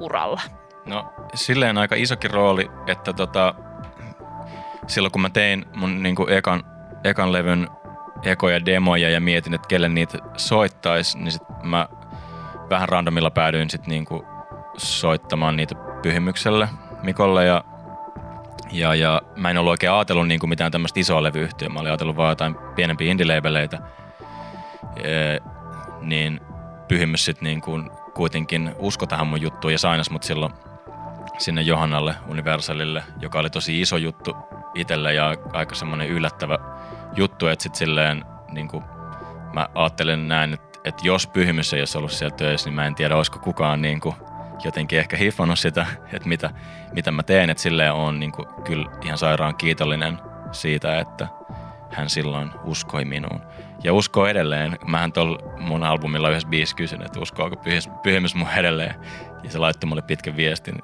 uralla? 0.00 0.40
No 0.86 1.12
silleen 1.34 1.78
aika 1.78 1.94
isokin 1.94 2.30
rooli, 2.30 2.70
että 2.86 3.12
tota, 3.12 3.54
silloin 4.86 5.12
kun 5.12 5.22
mä 5.22 5.30
tein 5.30 5.64
mun 5.74 6.02
niinku 6.02 6.26
ekan, 6.28 6.64
ekan 7.04 7.32
levyn 7.32 7.68
ekoja 8.24 8.66
demoja 8.66 9.10
ja 9.10 9.20
mietin, 9.20 9.54
että 9.54 9.68
kelle 9.68 9.88
niitä 9.88 10.18
soittais, 10.36 11.16
niin 11.16 11.32
sit 11.32 11.42
mä 11.62 11.88
vähän 12.70 12.88
randomilla 12.88 13.30
päädyin 13.30 13.70
sit 13.70 13.86
niinku 13.86 14.24
soittamaan 14.76 15.56
niitä 15.56 15.74
pyhimykselle 16.02 16.68
Mikolle 17.02 17.44
ja, 17.44 17.64
ja, 18.72 18.94
ja 18.94 19.22
mä 19.36 19.50
en 19.50 19.58
ollut 19.58 19.70
oikein 19.70 19.92
ajatellut 19.92 20.28
niinku 20.28 20.46
mitään 20.46 20.72
tämmöistä 20.72 21.00
isoa 21.00 21.22
levyyhtiöä. 21.22 21.68
Mä 21.68 21.80
olin 21.80 21.90
ajatellut 21.90 22.16
vaan 22.16 22.30
jotain 22.30 22.54
pienempiä 22.74 23.12
indie-labeleitä. 23.12 23.78
Niin 26.00 26.40
pyhimys 26.88 27.24
sit 27.24 27.40
niinku 27.40 27.80
kuitenkin 28.14 28.74
usko 28.78 29.06
tähän 29.06 29.26
mun 29.26 29.40
juttuun 29.40 29.72
ja 29.72 29.78
sainas 29.78 30.10
mut 30.10 30.22
silloin 30.22 30.52
sinne 31.38 31.62
Johannalle 31.62 32.14
Universalille, 32.28 33.04
joka 33.20 33.38
oli 33.38 33.50
tosi 33.50 33.80
iso 33.80 33.96
juttu 33.96 34.36
itselle 34.74 35.14
ja 35.14 35.34
aika 35.52 35.74
semmoinen 35.74 36.08
yllättävä 36.08 36.58
juttu, 37.16 37.46
että 37.46 37.62
sitten 37.62 37.78
silleen 37.78 38.24
niin 38.52 38.68
kuin 38.68 38.84
mä 39.52 39.68
ajattelen 39.74 40.28
näin, 40.28 40.54
että, 40.54 40.80
että 40.84 41.06
jos 41.06 41.26
pyhimys 41.26 41.72
ei 41.72 41.80
olisi 41.80 41.98
ollut 41.98 42.12
siellä 42.12 42.36
töissä, 42.36 42.68
niin 42.68 42.74
mä 42.74 42.86
en 42.86 42.94
tiedä, 42.94 43.16
olisiko 43.16 43.38
kukaan 43.38 43.82
niin 43.82 44.00
kuin 44.00 44.16
jotenkin 44.64 44.98
ehkä 44.98 45.16
hiffannut 45.16 45.58
sitä, 45.58 45.86
että 46.12 46.28
mitä, 46.28 46.50
mitä 46.92 47.10
mä 47.10 47.22
teen, 47.22 47.50
että 47.50 47.62
silleen 47.62 47.92
on 47.92 48.20
niin 48.20 48.32
kuin 48.32 48.48
kyllä 48.64 48.90
ihan 49.04 49.18
sairaan 49.18 49.56
kiitollinen 49.56 50.18
siitä, 50.52 51.00
että 51.00 51.28
hän 51.90 52.10
silloin 52.10 52.50
uskoi 52.64 53.04
minuun. 53.04 53.40
Ja 53.84 53.92
uskoo 53.92 54.26
edelleen. 54.26 54.78
Mähän 54.86 55.12
tuolla 55.12 55.38
mun 55.60 55.82
albumilla 55.82 56.30
yhdessä 56.30 56.48
biisi 56.48 56.76
kysyn, 56.76 57.02
että 57.02 57.20
uskoako 57.20 57.56
pyhimys 58.02 58.34
mun 58.34 58.48
edelleen. 58.56 58.94
Ja 59.42 59.50
se 59.50 59.58
laittoi 59.58 59.88
mulle 59.88 60.02
pitkän 60.02 60.36
viestin, 60.36 60.82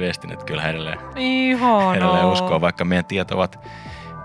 viestin 0.00 0.32
että 0.32 0.44
kyllä 0.44 0.68
edelleen, 0.68 0.98
Ihana. 1.16 1.94
edelleen 1.94 2.26
uskoo, 2.26 2.60
vaikka 2.60 2.84
meidän 2.84 3.04
tiet 3.04 3.30
ovat 3.30 3.58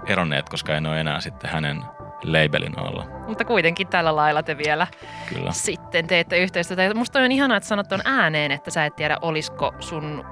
eronneet, 0.08 0.50
koska 0.50 0.76
en 0.76 0.86
ole 0.88 1.00
enää 1.00 1.22
sitten 1.22 1.50
hänen 1.50 1.84
labelin 2.24 2.80
alla. 2.80 3.06
Mutta 3.28 3.46
kuitenkin 3.46 3.88
tällä 3.88 4.16
lailla 4.16 4.44
te 4.44 4.58
vielä 4.58 4.88
Kyllä. 5.30 5.52
sitten 5.52 6.08
teette 6.08 6.38
yhteistyötä. 6.40 6.94
Musta 6.94 7.20
on 7.20 7.32
ihanaa, 7.32 7.58
että 7.58 7.68
sanot 7.70 7.92
on 7.92 8.02
ääneen, 8.06 8.52
että 8.52 8.72
sä 8.72 8.86
et 8.86 8.96
tiedä, 8.96 9.18
olisiko 9.22 9.74
sun 9.80 10.26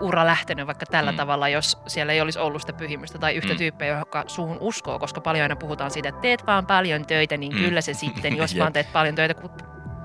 ura 0.00 0.26
lähtenyt 0.26 0.66
vaikka 0.66 0.86
tällä 0.86 1.12
mm. 1.12 1.16
tavalla, 1.16 1.48
jos 1.48 1.78
siellä 1.86 2.12
ei 2.12 2.20
olisi 2.20 2.38
ollut 2.38 2.60
sitä 2.60 2.72
pyhimystä 2.72 3.18
tai 3.18 3.34
yhtä 3.34 3.52
mm. 3.52 3.58
tyyppiä, 3.58 3.98
joka 3.98 4.24
suhun 4.26 4.56
uskoo, 4.60 4.98
koska 4.98 5.20
paljon 5.20 5.42
aina 5.42 5.56
puhutaan 5.56 5.90
siitä, 5.90 6.08
että 6.08 6.20
teet 6.20 6.46
vaan 6.46 6.66
paljon 6.66 7.06
töitä, 7.06 7.36
niin 7.36 7.52
mm. 7.52 7.58
kyllä 7.58 7.80
se 7.80 7.94
sitten, 7.94 8.36
jos 8.36 8.56
vaan 8.58 8.72
teet 8.72 8.92
paljon 8.92 9.14
töitä, 9.14 9.34
kun 9.34 9.50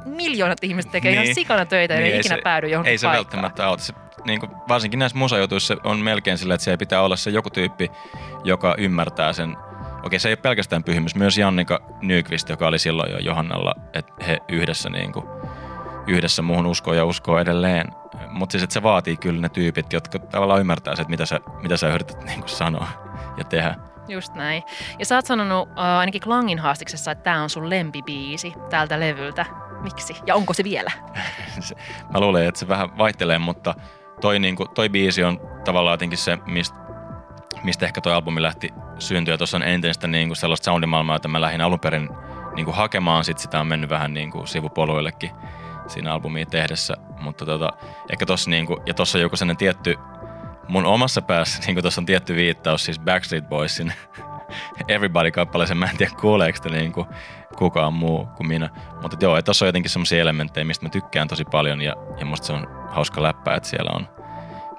miljoonat 0.05 0.63
ihmiset 0.63 0.91
tekee 0.91 1.11
niin. 1.11 1.23
ihan 1.23 1.35
sikana 1.35 1.65
töitä 1.65 1.93
ja 1.93 1.99
niin, 1.99 2.13
ei 2.13 2.19
ikinä 2.19 2.35
se, 2.35 2.41
päädy 2.41 2.67
johonkin 2.67 2.91
Ei 2.91 2.97
se 2.97 3.07
paikkaan. 3.07 3.25
välttämättä 3.25 3.65
auta. 3.65 3.83
Se, 3.83 3.93
niin 4.25 4.39
kuin, 4.39 4.51
varsinkin 4.67 4.99
näissä 4.99 5.17
musajutuissa 5.17 5.77
on 5.83 5.99
melkein 5.99 6.37
sillä, 6.37 6.53
että 6.53 6.65
se 6.65 6.77
pitää 6.77 7.01
olla 7.01 7.15
se 7.15 7.29
joku 7.29 7.49
tyyppi, 7.49 7.91
joka 8.43 8.75
ymmärtää 8.77 9.33
sen 9.33 9.57
Okei, 10.03 10.19
se 10.19 10.29
ei 10.29 10.31
ole 10.31 10.37
pelkästään 10.37 10.83
pyhimys. 10.83 11.15
Myös 11.15 11.37
Jannika 11.37 11.79
Nyqvist, 12.01 12.49
joka 12.49 12.67
oli 12.67 12.79
silloin 12.79 13.11
jo 13.11 13.17
Johannalla, 13.17 13.75
että 13.93 14.13
he 14.27 14.37
yhdessä, 14.49 14.89
niin 14.89 15.11
kuin, 15.11 15.25
yhdessä 16.07 16.41
muuhun 16.41 16.65
uskoo 16.65 16.93
ja 16.93 17.05
uskoo 17.05 17.39
edelleen. 17.39 17.87
Mutta 18.29 18.51
siis, 18.51 18.63
että 18.63 18.73
se 18.73 18.83
vaatii 18.83 19.17
kyllä 19.17 19.41
ne 19.41 19.49
tyypit, 19.49 19.93
jotka 19.93 20.19
tavallaan 20.19 20.59
ymmärtää 20.59 20.95
se, 20.95 21.01
että 21.01 21.09
mitä 21.09 21.25
sä, 21.25 21.39
mitä 21.61 21.77
sä 21.77 21.89
yrität 21.89 22.23
niin 22.23 22.39
kuin 22.39 22.49
sanoa 22.49 22.87
ja 23.37 23.43
tehdä. 23.43 23.75
Just 24.07 24.33
näin. 24.35 24.63
Ja 24.99 25.05
sä 25.05 25.15
oot 25.15 25.25
sanonut 25.25 25.69
uh, 25.69 25.79
ainakin 25.79 26.21
Klangin 26.21 26.59
haastiksessa, 26.59 27.11
että 27.11 27.23
tämä 27.23 27.43
on 27.43 27.49
sun 27.49 27.69
lempibiisi 27.69 28.53
tältä 28.69 28.99
levyltä. 28.99 29.45
Miksi? 29.81 30.15
Ja 30.25 30.35
onko 30.35 30.53
se 30.53 30.63
vielä? 30.63 30.91
Mä 32.13 32.19
luulen, 32.19 32.47
että 32.47 32.59
se 32.59 32.67
vähän 32.67 32.97
vaihtelee, 32.97 33.39
mutta 33.39 33.75
toi, 34.21 34.39
niin 34.39 34.55
kuin, 34.55 34.69
toi 34.69 34.89
biisi 34.89 35.23
on 35.23 35.39
tavallaan 35.65 35.93
jotenkin 35.93 36.17
se, 36.17 36.37
mistä 36.45 36.87
mistä 37.63 37.85
ehkä 37.85 38.01
toi 38.01 38.13
albumi 38.13 38.41
lähti 38.41 38.73
syntyä. 38.99 39.37
Tuossa 39.37 39.57
on 39.57 39.63
eniten 39.63 39.93
sitä 39.93 40.07
niin 40.07 40.27
kuin 40.27 40.37
sellaista 40.37 40.65
soundimaailmaa, 40.65 41.15
jota 41.15 41.27
mä 41.27 41.41
lähdin 41.41 41.61
alun 41.61 41.79
perin 41.79 42.09
niin 42.55 42.65
kuin 42.65 42.75
hakemaan. 42.75 43.23
Sitten 43.23 43.41
sitä 43.41 43.59
on 43.59 43.67
mennyt 43.67 43.89
vähän 43.89 44.13
niin 44.13 44.31
kuin 44.31 44.47
sivupoluillekin 44.47 45.31
siinä 45.87 46.13
albumia 46.13 46.45
tehdessä. 46.45 46.93
Mutta 47.19 47.45
tota, 47.45 47.69
ehkä 48.11 48.25
tossa 48.25 48.49
niin 48.49 48.65
kuin, 48.65 48.79
ja 48.85 48.93
tossa 48.93 49.17
on 49.17 49.21
joku 49.21 49.35
sellainen 49.35 49.57
tietty, 49.57 49.95
mun 50.67 50.85
omassa 50.85 51.21
päässä, 51.21 51.63
niin 51.65 51.75
kuin 51.75 51.83
tossa 51.83 52.01
on 52.01 52.05
tietty 52.05 52.35
viittaus 52.35 52.85
siis 52.85 52.99
Backstreet 52.99 53.49
Boysin 53.49 53.93
Everybody-kappaleeseen. 54.87 55.77
Mä 55.77 55.85
en 55.85 55.97
tiedä 55.97 56.11
kuuleeko 56.21 56.59
te 56.63 56.69
niin 56.69 56.91
kuin 56.91 57.07
kukaan 57.57 57.93
muu 57.93 58.25
kuin 58.25 58.47
minä. 58.47 58.69
Mutta 59.01 59.17
joo, 59.21 59.41
tuossa 59.41 59.65
on 59.65 59.67
jotenkin 59.67 59.89
sellaisia 59.89 60.21
elementtejä, 60.21 60.65
mistä 60.65 60.85
mä 60.85 60.89
tykkään 60.89 61.27
tosi 61.27 61.45
paljon 61.45 61.81
ja, 61.81 61.95
ja 62.19 62.25
musta 62.25 62.47
se 62.47 62.53
on 62.53 62.67
hauska 62.89 63.23
läppä, 63.23 63.55
että 63.55 63.69
siellä 63.69 63.91
on 63.93 64.07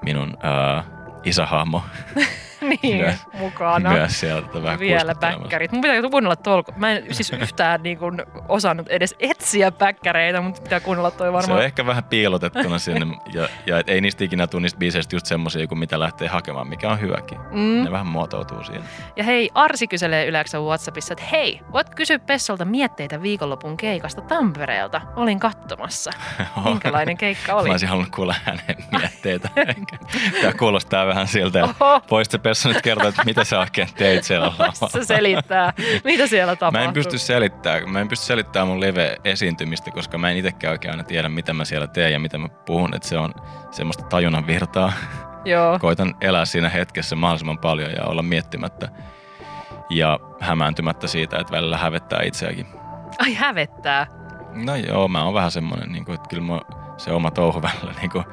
minun 0.01 0.37
ää, 0.43 0.83
isähahmo 1.23 1.83
niin, 2.83 2.97
myös, 2.97 3.15
mukana. 3.33 3.91
Myös 3.91 4.19
sieltä 4.19 4.63
vähän 4.63 4.79
Vielä 4.79 5.15
päkkärit. 5.15 5.71
Mun 5.71 5.81
pitää 5.81 6.01
kuunnella 6.11 6.35
tolko. 6.35 6.71
Mä 6.75 6.91
en 6.91 7.05
siis 7.11 7.33
yhtään 7.33 7.83
niin 7.83 7.97
kuin 7.97 8.21
osannut 8.47 8.87
edes 8.89 9.15
etsiä 9.19 9.71
päkkäreitä, 9.71 10.41
mutta 10.41 10.61
pitää 10.61 10.79
kuunnella 10.79 11.11
toi 11.11 11.27
varmaan. 11.27 11.45
Se 11.45 11.53
on 11.53 11.63
ehkä 11.63 11.85
vähän 11.85 12.03
piilotettuna 12.03 12.79
sinne. 12.89 13.07
Ja, 13.33 13.49
ja 13.65 13.79
et 13.79 13.89
ei 13.89 14.01
niistä 14.01 14.23
ikinä 14.23 14.47
tule 14.47 14.61
niistä 14.61 14.79
biiseistä 14.79 15.15
just 15.15 15.25
semmosia 15.25 15.67
kuin 15.67 15.79
mitä 15.79 15.99
lähtee 15.99 16.27
hakemaan, 16.27 16.67
mikä 16.67 16.89
on 16.91 17.01
hyväkin. 17.01 17.39
Mm. 17.51 17.83
Ne 17.83 17.91
vähän 17.91 18.07
muotoutuu 18.07 18.63
siihen. 18.63 18.83
Ja 19.15 19.23
hei, 19.23 19.49
Arsi 19.53 19.87
kyselee 19.87 20.25
yleensä 20.25 20.59
Whatsappissa, 20.59 21.13
että 21.13 21.25
hei, 21.31 21.61
voit 21.73 21.95
kysyä 21.95 22.19
Pessolta 22.19 22.65
mietteitä 22.65 23.21
viikonlopun 23.21 23.77
keikasta 23.77 24.21
Tampereelta. 24.21 25.01
Olin 25.15 25.39
katsomassa. 25.39 26.11
Minkälainen 26.65 27.17
keikka 27.17 27.53
oli? 27.53 27.67
Mä 27.67 27.73
olisin 27.73 27.89
halunnut 27.89 28.15
kuulla 28.15 28.35
hänen 28.43 28.75
mietteitä. 28.99 29.49
Tämä 30.41 30.53
kuulostaa 30.59 31.07
vähän 31.07 31.27
siltä, 31.27 31.63
että 31.63 31.75
voisit 32.11 32.33
Pessa 32.49 32.69
nyt 32.69 32.81
kertoa, 32.81 33.09
että 33.09 33.23
mitä 33.25 33.43
sä 33.43 33.59
oikein 33.59 33.87
teit 33.95 34.23
siellä 34.23 34.47
lavalla. 34.57 34.89
se 34.89 35.05
selittää, 35.05 35.73
mitä 36.03 36.27
siellä 36.27 36.55
tapahtuu. 36.55 36.81
Mä 36.81 36.87
en 36.87 36.93
pysty 36.93 37.17
selittämään, 37.17 37.89
mä 37.89 38.01
en 38.01 38.07
pysty 38.07 38.25
selittämään 38.25 38.67
mun 38.67 38.79
live-esiintymistä, 38.79 39.91
koska 39.91 40.17
mä 40.17 40.31
en 40.31 40.37
itsekään 40.37 40.71
oikein 40.71 40.91
aina 40.91 41.03
tiedä, 41.03 41.29
mitä 41.29 41.53
mä 41.53 41.65
siellä 41.65 41.87
teen 41.87 42.13
ja 42.13 42.19
mitä 42.19 42.37
mä 42.37 42.49
puhun. 42.49 42.95
Että 42.95 43.07
se 43.07 43.17
on 43.17 43.33
semmoista 43.71 44.03
tajunnan 44.03 44.47
virtaa. 44.47 44.93
Joo. 45.45 45.79
Koitan 45.79 46.15
elää 46.21 46.45
siinä 46.45 46.69
hetkessä 46.69 47.15
mahdollisimman 47.15 47.57
paljon 47.57 47.91
ja 47.91 48.03
olla 48.03 48.23
miettimättä 48.23 48.89
ja 49.89 50.19
hämääntymättä 50.39 51.07
siitä, 51.07 51.37
että 51.37 51.51
välillä 51.51 51.77
hävettää 51.77 52.21
itseäkin. 52.23 52.67
Ai 53.19 53.33
hävettää? 53.33 54.07
No 54.53 54.75
joo, 54.75 55.07
mä 55.07 55.23
oon 55.23 55.33
vähän 55.33 55.51
semmonen, 55.51 55.91
niin 55.91 56.05
kuin, 56.05 56.15
että 56.15 56.29
kyllä 56.29 56.43
mä 56.43 56.59
se 56.97 57.11
oma 57.11 57.31
touhu 57.31 57.61
välillä, 57.61 57.93
niin 58.01 58.11
kuin, 58.11 58.23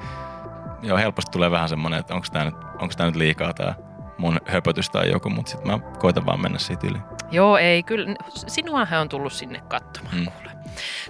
joo, 0.83 0.99
helposti 0.99 1.31
tulee 1.33 1.51
vähän 1.51 1.69
semmoinen, 1.69 2.01
että 2.01 2.15
onko 2.15 2.27
tämä 2.33 2.45
nyt, 2.45 2.55
onks 2.81 2.97
tää 2.97 3.07
nyt 3.07 3.17
liikaa 3.17 3.53
tämä 3.53 3.75
mun 4.19 4.39
höpötys 4.47 4.91
tai 4.91 5.11
joku, 5.11 5.31
mutta 5.31 5.51
sitten 5.51 5.71
mä 5.71 5.79
koitan 5.99 6.27
vaan 6.27 6.43
mennä 6.43 6.59
siitä 6.59 6.87
yli. 6.87 6.99
Joo, 7.31 7.57
ei, 7.57 7.83
kyllä 7.83 8.15
sinuahan 8.29 9.01
on 9.01 9.09
tullut 9.09 9.33
sinne 9.33 9.63
katsomaan, 9.69 10.17
mm. 10.17 10.25
kuule. 10.25 10.51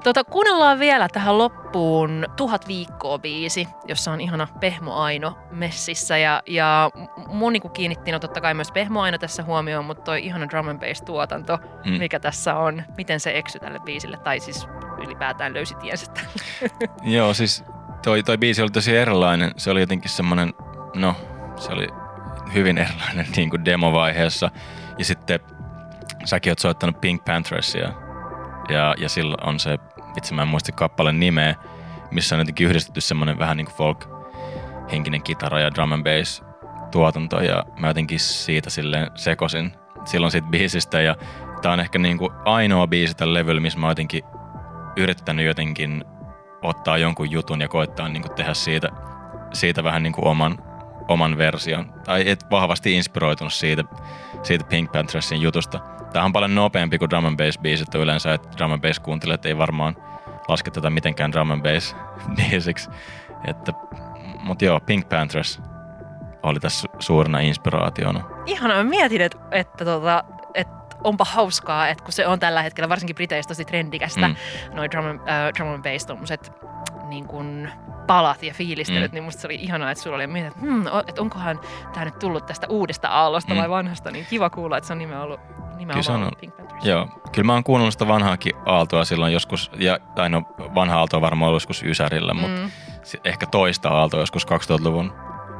Tota, 0.04 0.24
kuunnellaan 0.24 0.78
vielä 0.78 1.08
tähän 1.08 1.38
loppuun 1.38 2.26
Tuhat 2.36 2.68
viikkoa 2.68 3.18
biisi, 3.18 3.68
jossa 3.88 4.12
on 4.12 4.20
ihana 4.20 4.48
Pehmo 4.60 4.94
Aino 4.94 5.38
messissä. 5.50 6.18
Ja, 6.18 6.42
ja 6.46 6.90
mun 7.26 7.52
niin 7.52 7.70
kiinnitti 7.70 8.12
no 8.12 8.18
totta 8.18 8.40
kai 8.40 8.54
myös 8.54 8.72
Pehmo 8.72 9.00
Aino 9.00 9.18
tässä 9.18 9.42
huomioon, 9.42 9.84
mutta 9.84 10.02
toi 10.02 10.24
ihana 10.24 10.48
drum 10.48 10.68
and 10.68 10.88
bass 10.88 11.02
tuotanto, 11.02 11.58
mm. 11.84 11.92
mikä 11.92 12.20
tässä 12.20 12.56
on, 12.56 12.82
miten 12.96 13.20
se 13.20 13.38
eksy 13.38 13.58
tälle 13.58 13.78
biisille, 13.78 14.16
tai 14.16 14.40
siis 14.40 14.68
ylipäätään 15.06 15.54
löysi 15.54 15.74
tiensä 15.74 16.12
Joo, 17.02 17.34
siis 17.34 17.64
toi, 18.04 18.22
toi 18.22 18.38
biisi 18.38 18.62
oli 18.62 18.70
tosi 18.70 18.96
erilainen. 18.96 19.52
Se 19.56 19.70
oli 19.70 19.80
jotenkin 19.80 20.10
semmoinen, 20.10 20.54
no, 20.94 21.14
se 21.56 21.72
oli 21.72 21.86
hyvin 22.56 22.78
erilainen 22.78 23.26
niin 23.36 23.50
kuin 23.50 23.64
demovaiheessa. 23.64 24.50
Ja 24.98 25.04
sitten 25.04 25.40
säkin 26.24 26.50
oot 26.50 26.58
soittanut 26.58 27.00
Pink 27.00 27.24
Panthers 27.24 27.74
ja, 28.68 28.94
ja 28.98 29.08
silloin 29.08 29.48
on 29.48 29.60
se, 29.60 29.78
itse 30.16 30.34
mä 30.34 30.42
en 30.42 30.48
muista 30.48 30.72
kappaleen 30.72 31.20
nimeä, 31.20 31.54
missä 32.10 32.34
on 32.34 32.40
jotenkin 32.40 32.66
yhdistetty 32.66 33.00
semmoinen 33.00 33.38
vähän 33.38 33.56
niin 33.56 33.66
kuin 33.66 33.76
folk 33.76 34.08
henkinen 34.92 35.22
kitara 35.22 35.60
ja 35.60 35.74
drum 35.74 35.92
and 35.92 36.04
bass 36.04 36.42
tuotanto 36.90 37.40
ja 37.40 37.64
mä 37.78 37.88
jotenkin 37.88 38.20
siitä 38.20 38.70
silleen 38.70 39.10
sekosin 39.14 39.72
silloin 40.06 40.30
siitä 40.30 40.48
biisistä 40.48 41.00
ja 41.00 41.16
tää 41.62 41.72
on 41.72 41.80
ehkä 41.80 41.98
niin 41.98 42.18
kuin 42.18 42.32
ainoa 42.44 42.86
biisi 42.86 43.16
tällä 43.16 43.34
levyllä, 43.34 43.60
missä 43.60 43.78
mä 43.78 43.86
oon 43.86 43.90
jotenkin 43.90 44.22
yrittänyt 44.96 45.46
jotenkin 45.46 46.04
ottaa 46.62 46.98
jonkun 46.98 47.30
jutun 47.30 47.60
ja 47.60 47.68
koittaa 47.68 48.08
niin 48.08 48.22
kuin 48.22 48.34
tehdä 48.34 48.54
siitä, 48.54 48.88
siitä 49.52 49.84
vähän 49.84 50.02
niin 50.02 50.12
kuin 50.12 50.26
oman, 50.26 50.58
oman 51.08 51.38
version. 51.38 51.92
Tai 52.04 52.30
et 52.30 52.50
vahvasti 52.50 52.94
inspiroitunut 52.94 53.52
siitä, 53.52 53.84
siitä 54.42 54.64
Pink 54.64 54.92
Panthersin 54.92 55.40
jutusta. 55.40 55.78
Tämä 56.12 56.24
on 56.24 56.32
paljon 56.32 56.54
nopeampi 56.54 56.98
kuin 56.98 57.10
drum 57.10 57.24
and 57.24 57.36
bass 57.36 57.58
biisit 57.58 57.94
yleensä, 57.94 58.34
että 58.34 58.48
drum 58.56 58.72
and 58.72 58.82
bass 58.82 59.00
kuuntelijat 59.00 59.46
ei 59.46 59.58
varmaan 59.58 59.96
laske 60.48 60.70
tätä 60.70 60.90
mitenkään 60.90 61.32
drum 61.32 61.50
and 61.50 61.62
bass 61.62 61.96
biisiksi. 62.36 62.90
Että, 63.44 63.72
mutta 64.42 64.64
joo, 64.64 64.80
Pink 64.80 65.08
Panthers 65.08 65.60
oli 66.42 66.60
tässä 66.60 66.88
suurena 66.98 67.40
inspiraationa. 67.40 68.20
Ihana, 68.46 68.74
mä 68.74 68.84
mietin, 68.84 69.20
että, 69.20 69.38
että, 69.50 69.84
tota, 69.84 70.24
että 70.54 70.76
onpa 71.04 71.24
hauskaa, 71.24 71.88
että 71.88 72.04
kun 72.04 72.12
se 72.12 72.26
on 72.26 72.40
tällä 72.40 72.62
hetkellä 72.62 72.88
varsinkin 72.88 73.16
Briteistä 73.16 73.48
tosi 73.48 73.64
trendikästä, 73.64 74.28
mm. 74.28 74.36
noin 74.74 74.90
drum, 74.90 75.06
uh, 75.06 75.20
drum 75.56 75.68
and 75.68 75.82
bass 75.82 76.06
tommoset 76.06 76.52
niin 77.08 77.26
kuin 77.26 77.70
palat 78.06 78.42
ja 78.42 78.54
fiilistelyt, 78.54 79.12
mm. 79.12 79.14
niin 79.14 79.24
musta 79.24 79.40
se 79.40 79.46
oli 79.46 79.54
ihanaa, 79.54 79.90
että 79.90 80.04
sulla 80.04 80.16
oli 80.16 80.26
mietin, 80.26 80.48
että, 80.48 80.60
hmm, 80.60 80.86
että 81.06 81.20
onkohan 81.20 81.60
tämä 81.92 82.04
nyt 82.04 82.18
tullut 82.18 82.46
tästä 82.46 82.66
uudesta 82.68 83.08
aallosta 83.08 83.54
mm. 83.54 83.60
vai 83.60 83.70
vanhasta, 83.70 84.10
niin 84.10 84.26
kiva 84.30 84.50
kuulla, 84.50 84.76
että 84.76 84.86
se 84.86 84.92
on 84.92 84.98
nimenomaan 84.98 85.26
ollut 85.26 85.40
nimenomaan 85.76 86.04
kyllä 86.04 86.26
on, 86.26 86.32
Pink 86.40 86.56
Panthers. 86.56 86.84
Joo, 86.84 87.08
kyllä 87.32 87.46
mä 87.46 87.52
oon 87.52 87.64
kuunnellut 87.64 87.94
sitä 87.94 88.08
vanhaakin 88.08 88.52
aaltoa 88.66 89.04
silloin 89.04 89.32
joskus, 89.32 89.70
ja, 89.78 89.98
tai 90.14 90.30
no 90.30 90.42
vanha 90.74 90.98
aalto 90.98 91.16
on 91.16 91.22
varmaan 91.22 91.48
ollut 91.48 91.62
joskus 91.62 91.82
Ysärillä, 91.82 92.34
mm. 92.34 92.40
mutta 92.40 92.70
ehkä 93.24 93.46
toista 93.46 93.88
aaltoa 93.88 94.20
joskus 94.20 94.46
2000-luvun 94.46 95.12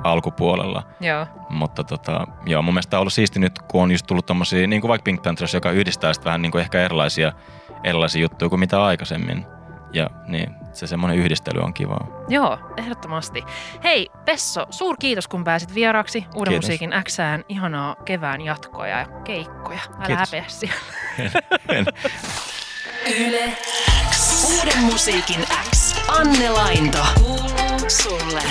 alkupuolella. 0.05 0.83
Joo. 1.01 1.27
Mutta 1.49 1.85
tota, 1.85 2.27
joo, 2.47 2.63
mun 2.63 2.75
mielestä 2.75 2.97
on 2.97 3.01
ollut 3.01 3.13
siisti 3.13 3.41
nyt, 3.41 3.59
kun 3.59 3.83
on 3.83 3.91
just 3.91 4.07
tullut 4.07 4.27
tommosia, 4.27 4.67
niin 4.67 4.81
kuin 4.81 4.89
vaikka 4.89 5.05
Pink 5.05 5.23
Panthers, 5.23 5.55
joka 5.55 5.71
yhdistää 5.71 6.13
sitten 6.13 6.25
vähän 6.25 6.43
niin 6.43 6.53
kuin 6.53 6.63
ehkä 6.63 6.83
erilaisia, 6.83 7.33
erilaisia 7.85 8.23
juttuja 8.23 8.49
kuin 8.49 8.61
mitä 8.61 8.85
aikaisemmin. 8.85 9.47
Ja 9.93 10.11
niin, 10.27 10.55
se 10.77 10.87
semmoinen 10.87 11.19
yhdistely 11.19 11.61
on 11.61 11.75
kivaa. 11.75 12.07
Joo, 12.29 12.59
ehdottomasti. 12.77 13.45
Hei, 13.85 14.11
Pesso, 14.25 14.67
suur 14.71 14.97
kiitos 15.01 15.29
kun 15.29 15.45
pääsit 15.45 15.75
vieraaksi 15.75 16.25
Uuden 16.35 16.51
Kiitos. 16.53 16.65
musiikin 16.65 16.91
Xään. 17.09 17.45
Ihanaa 17.49 17.97
kevään 18.05 18.41
jatkoa 18.41 18.87
ja 18.87 19.07
keikkoja. 19.25 19.81
Älä 19.99 20.07
Kiitos. 20.07 20.19
häpeä 20.33 20.45
siellä. 20.49 20.75
Yle 23.21 23.53
X. 24.11 24.45
Uuden 24.45 24.79
musiikin 24.83 25.41
X. 25.75 25.95
Anne 26.09 26.51
Lainto. 26.51 26.99
Kuuluu 27.19 27.91
sulle. 27.91 28.43